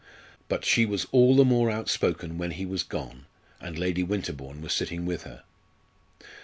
But 0.47 0.65
she 0.65 0.83
was 0.83 1.05
all 1.11 1.35
the 1.35 1.45
more 1.45 1.69
outspoken 1.69 2.39
when 2.39 2.49
he 2.49 2.65
was 2.65 2.81
gone, 2.81 3.27
and 3.59 3.77
Lady 3.77 4.01
Winterbourne 4.01 4.59
was 4.59 4.73
sitting 4.73 5.05
with 5.05 5.25
her. 5.25 5.43